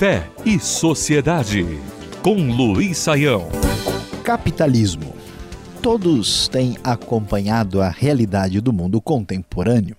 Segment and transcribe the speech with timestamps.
[0.00, 1.62] Fé e Sociedade,
[2.22, 3.50] com Luiz Saião.
[4.24, 5.14] Capitalismo.
[5.82, 9.94] Todos têm acompanhado a realidade do mundo contemporâneo,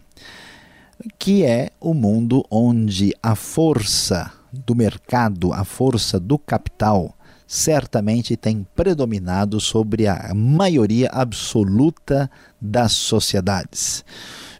[1.19, 8.65] que é o mundo onde a força do mercado, a força do capital, certamente tem
[8.76, 12.27] predominado sobre a maioria absoluta
[12.59, 14.04] das sociedades.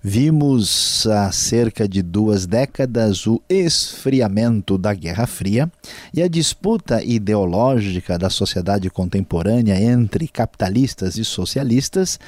[0.04, 5.71] Vimos há cerca de duas décadas o esfriamento da Guerra Fria
[6.12, 12.20] e a disputa ideológica da sociedade contemporânea entre capitalistas e socialistas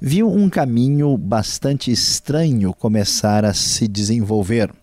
[0.00, 4.81] viu um caminho bastante estranho começar a se desenvolver.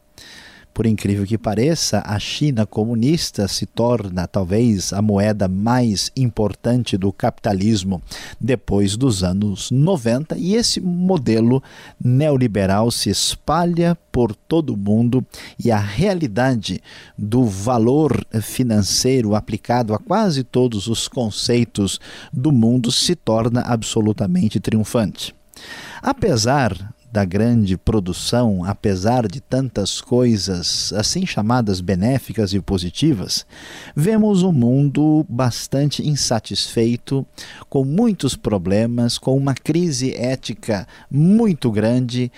[0.74, 7.12] Por incrível que pareça, a China comunista se torna talvez a moeda mais importante do
[7.12, 8.02] capitalismo
[8.40, 11.62] depois dos anos 90 e esse modelo
[12.02, 15.26] neoliberal se espalha por todo o mundo
[15.64, 16.82] e a realidade
[17.18, 22.00] do valor financeiro aplicado a quase todos os conceitos
[22.32, 25.36] do mundo se torna absolutamente triunfante.
[26.02, 33.46] Apesar da grande produção, apesar de tantas coisas assim chamadas benéficas e positivas,
[33.96, 37.26] vemos um mundo bastante insatisfeito,
[37.70, 42.32] com muitos problemas, com uma crise ética muito grande,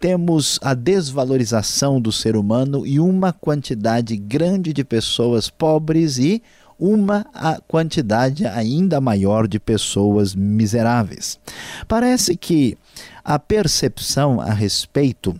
[0.00, 6.42] temos a desvalorização do ser humano e uma quantidade grande de pessoas pobres e
[6.78, 7.26] uma
[7.66, 11.38] quantidade ainda maior de pessoas miseráveis.
[11.86, 12.78] Parece que
[13.24, 15.38] a percepção a respeito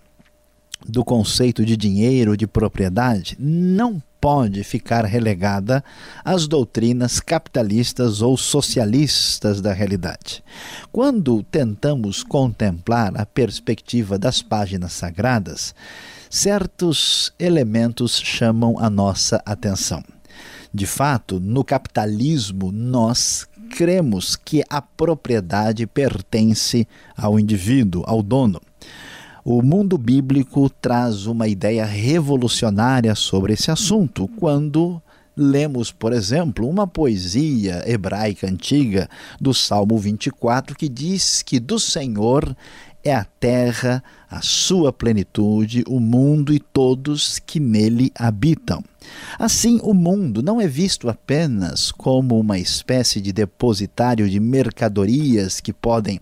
[0.86, 5.84] do conceito de dinheiro, de propriedade, não pode ficar relegada
[6.24, 10.42] às doutrinas capitalistas ou socialistas da realidade.
[10.90, 15.74] Quando tentamos contemplar a perspectiva das páginas sagradas,
[16.28, 20.02] certos elementos chamam a nossa atenção.
[20.72, 28.60] De fato, no capitalismo, nós cremos que a propriedade pertence ao indivíduo, ao dono.
[29.44, 35.00] O mundo bíblico traz uma ideia revolucionária sobre esse assunto quando
[35.38, 39.08] lemos, por exemplo, uma poesia hebraica antiga
[39.40, 42.54] do Salmo 24 que diz que do Senhor
[43.04, 48.82] é a terra, a sua plenitude, o mundo e todos que nele habitam.
[49.38, 55.72] Assim, o mundo não é visto apenas como uma espécie de depositário de mercadorias que
[55.72, 56.20] podem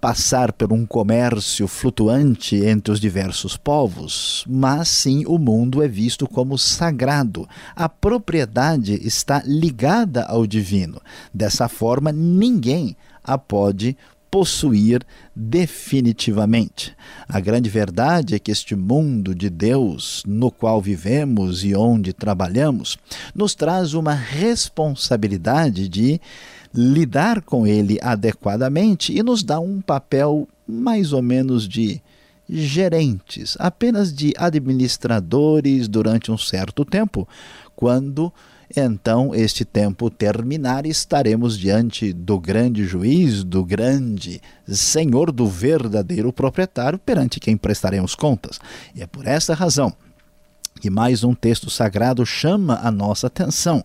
[0.00, 6.26] passar por um comércio flutuante entre os diversos povos, mas sim o mundo é visto
[6.26, 7.48] como sagrado.
[7.74, 11.00] A propriedade está ligada ao divino.
[11.34, 13.96] Dessa forma, ninguém a pode
[14.30, 15.02] possuir
[15.34, 16.94] definitivamente.
[17.28, 22.98] A grande verdade é que este mundo de Deus no qual vivemos e onde trabalhamos
[23.34, 26.20] nos traz uma responsabilidade de
[26.74, 32.00] lidar com ele adequadamente e nos dá um papel mais ou menos de
[32.48, 37.28] gerentes, apenas de administradores durante um certo tempo,
[37.76, 38.32] quando
[38.76, 46.98] então este tempo terminar, estaremos diante do grande juiz, do grande senhor, do verdadeiro proprietário,
[46.98, 48.60] perante quem prestaremos contas.
[48.94, 49.92] E é por essa razão
[50.78, 53.82] que mais um texto sagrado chama a nossa atenção.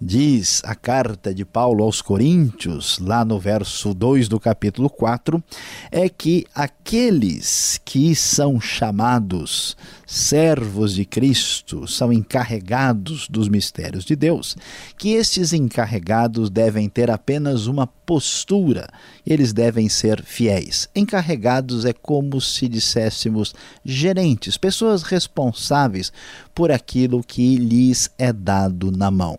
[0.00, 5.42] Diz a carta de Paulo aos Coríntios, lá no verso 2 do capítulo 4,
[5.90, 9.76] é que aqueles que são chamados
[10.12, 14.54] servos de Cristo, são encarregados dos mistérios de Deus,
[14.98, 18.90] que estes encarregados devem ter apenas uma postura,
[19.26, 20.86] eles devem ser fiéis.
[20.94, 26.12] Encarregados é como se disséssemos gerentes, pessoas responsáveis
[26.54, 29.38] por aquilo que lhes é dado na mão.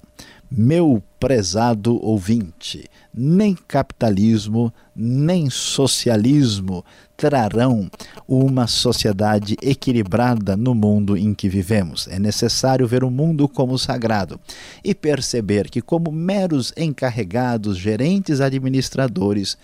[0.55, 6.85] Meu prezado ouvinte, nem capitalismo, nem socialismo
[7.17, 7.89] trarão
[8.27, 12.07] uma sociedade equilibrada no mundo em que vivemos.
[12.07, 14.39] É necessário ver o mundo como sagrado
[14.83, 19.57] e perceber que, como meros encarregados, gerentes, administradores,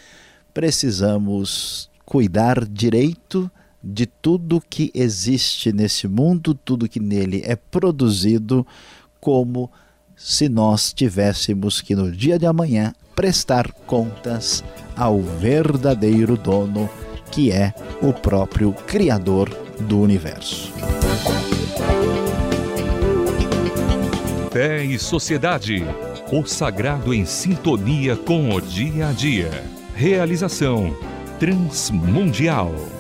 [0.56, 3.52] precisamos cuidar direito
[3.84, 8.66] de tudo que existe nesse mundo, tudo que nele é produzido,
[9.22, 9.70] como
[10.20, 14.64] se nós tivéssemos que no dia de amanhã prestar contas
[14.96, 16.90] ao verdadeiro dono,
[17.32, 19.50] que é o próprio Criador
[19.80, 20.74] do universo.
[24.52, 25.86] Fé e Sociedade.
[26.32, 29.50] O sagrado em sintonia com o dia a dia.
[29.96, 30.96] Realização
[31.40, 32.99] Transmundial.